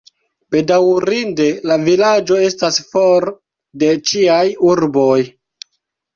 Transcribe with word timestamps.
Bedaŭrinde, 0.53 1.45
la 1.71 1.77
vilaĝo 1.83 2.39
estas 2.47 2.81
for 2.95 3.29
de 3.85 3.93
ĉiaj 4.13 4.43
urboj. 4.73 5.21